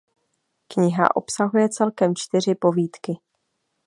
Kniha 0.67 1.07
obsahuje 1.15 1.69
celkem 1.69 2.15
čtyři 2.15 2.55
povídky. 2.55 3.13